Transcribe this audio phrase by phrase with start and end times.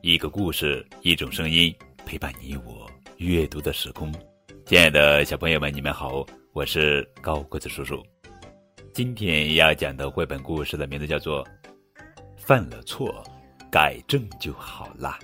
[0.00, 1.74] 一个故事，一种声音，
[2.06, 4.10] 陪伴你我阅读的时空。
[4.64, 6.24] 亲爱的小朋友们，你们好，
[6.54, 8.02] 我是高个子叔叔。
[8.94, 11.44] 今天要讲的绘本故事的名字叫做
[12.34, 13.22] 《犯了错，
[13.70, 15.18] 改正就好啦》。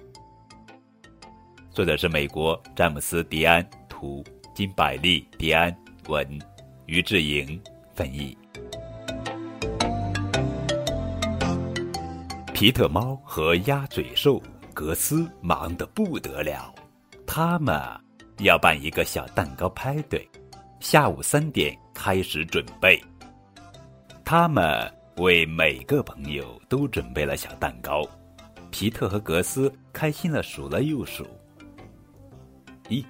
[1.71, 4.23] 作者是美国詹姆斯·迪安，图
[4.55, 5.75] 金百利·迪安，
[6.07, 6.39] 文
[6.85, 7.59] 于志莹
[7.95, 8.37] 翻译。
[12.61, 14.39] 皮特猫和鸭嘴兽
[14.75, 16.75] 格斯忙得不得了，
[17.27, 17.75] 他们
[18.41, 20.29] 要办一个小蛋糕派对，
[20.79, 23.03] 下午三点开始准备。
[24.23, 28.07] 他们为每个朋友都准备了小蛋糕。
[28.71, 31.27] 皮特和格斯开心的数了又数，
[32.91, 33.03] 一、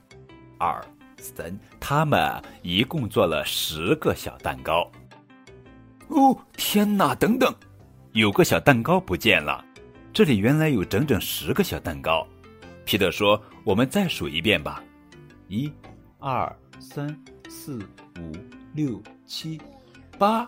[0.61, 0.81] 二、
[1.19, 4.89] 三，他们一共做了十个小蛋糕。
[6.07, 7.17] 哦，天哪！
[7.17, 7.53] 等等。
[8.13, 9.65] 有个小蛋糕不见了，
[10.13, 12.27] 这里原来有整整十个小蛋糕。
[12.85, 14.83] 皮特说：“我们再数一遍吧，
[15.47, 15.73] 一、
[16.19, 17.17] 二、三、
[17.49, 17.79] 四、
[18.19, 18.33] 五、
[18.75, 19.61] 六、七、
[20.19, 20.45] 八。”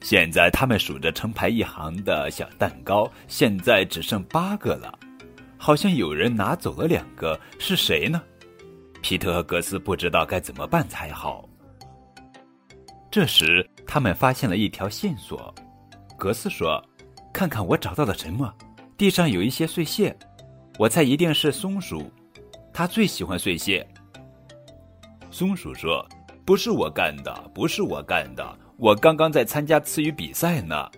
[0.00, 4.96] 现在他们数着成排一行的小蛋糕，现在只剩八个了，
[5.56, 8.22] 好像有人拿走了两个，是谁呢？
[9.02, 11.48] 皮特和格斯不知道该怎么办才好。
[13.10, 15.52] 这时，他们发现了一条线索。
[16.18, 16.84] 格斯说
[17.32, 18.52] ：“看看我找到了什么？
[18.96, 20.14] 地上有一些碎屑，
[20.76, 22.10] 我猜一定是松鼠，
[22.72, 23.86] 它最喜欢碎屑。”
[25.30, 26.04] 松鼠说
[26.44, 30.90] ：“不是我干的，不是我干的，我刚刚在参加词语比赛呢。”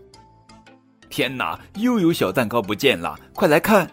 [1.11, 3.19] 天哪，又有小蛋糕不见了！
[3.35, 3.91] 快来看！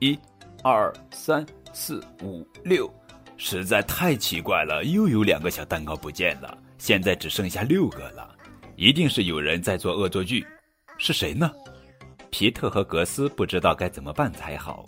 [0.00, 0.18] 一、
[0.64, 2.92] 二、三、四、五、六，
[3.36, 8.34] 实在太奇怪了，又有两个小蛋糕不见了，现在只剩下六个了。
[8.82, 10.44] 一定是有人在做恶作剧，
[10.98, 11.52] 是谁呢？
[12.30, 14.84] 皮特和格斯不知道该怎么办才好。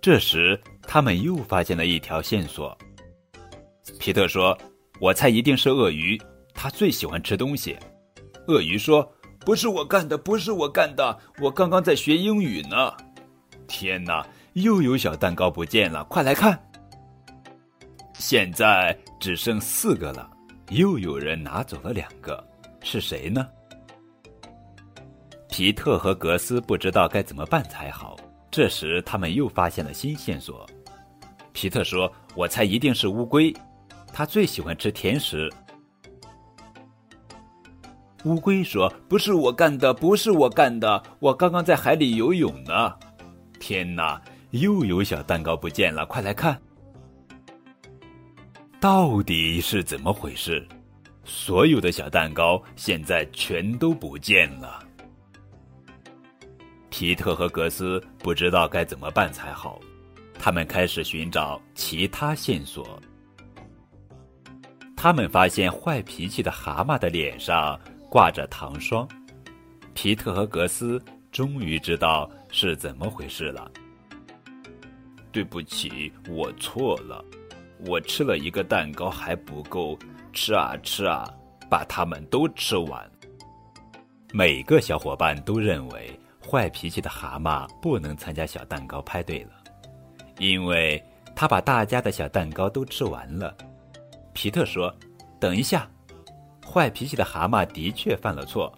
[0.00, 2.74] 这时，他们又发现了一条线索。
[4.00, 4.56] 皮特说
[4.98, 6.18] ：“我猜一定是鳄鱼，
[6.54, 7.76] 他最喜欢吃东西。”
[8.48, 9.06] 鳄鱼说
[9.44, 12.94] ：“不是我干的，不是我干的，我刚刚在学英语呢。”
[13.68, 16.58] 天哪，又有小蛋糕不见了，快来看！
[18.14, 20.30] 现在只剩四个了。
[20.70, 22.42] 又有人拿走了两个，
[22.84, 23.44] 是谁呢？
[25.48, 28.16] 皮特和格斯不知道该怎么办才好。
[28.50, 30.64] 这时，他们又发现了新线索。
[31.52, 33.52] 皮特说：“我猜一定是乌龟，
[34.12, 35.50] 它最喜欢吃甜食。”
[38.24, 42.92] 乌龟说：“不是我干的，不是我干的，我刚刚在海里游泳呢。”
[43.60, 46.60] 天哪，又有小蛋糕不见了，快来看！
[48.80, 50.66] 到底是怎么回事？
[51.24, 54.82] 所有的小蛋糕现在全都不见了。
[56.90, 59.80] 皮特和格斯不知道该怎么办才好，
[60.38, 63.00] 他们开始寻找其他线索。
[64.96, 69.06] 他们发现坏脾气的蛤蟆的脸上挂着糖霜。
[69.92, 73.70] 皮特和格斯终于知道是怎么回事了。
[75.32, 77.24] 对不起，我错了。
[77.86, 79.98] 我吃了一个蛋糕还不够，
[80.32, 81.28] 吃啊吃啊，
[81.68, 83.10] 把它们都吃完。
[84.32, 89.50] 每个小伙伴都认为坏脾气的蛤蟆不能参加小蛋糕派对了，
[90.38, 91.02] 因为
[91.36, 93.56] 他把大家的小蛋糕都吃完了。
[94.32, 94.94] 皮特说
[95.38, 95.88] ：“等一下，
[96.66, 98.74] 坏脾气的蛤蟆的确犯了错，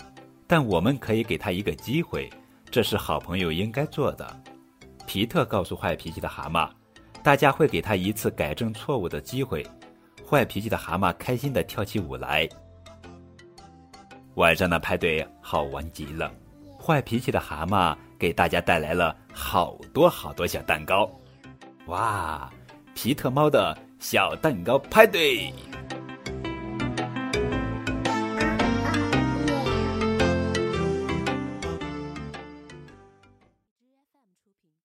[0.46, 2.30] 但我们可以给他一个机会，
[2.70, 4.42] 这是好朋友应该做的。”
[5.06, 6.68] 皮特告诉坏脾气的蛤蟆。
[7.26, 9.66] 大家会给他一次改正错误的机会。
[10.24, 12.48] 坏脾气的蛤蟆开心的跳起舞来。
[14.36, 16.30] 晚上的派对好玩极了。
[16.80, 21.10] 坏脾气的蛤蟆给大家带来了好多好多小蛋糕。
[21.86, 22.48] 哇！
[22.94, 25.52] 皮特猫的小蛋糕派对。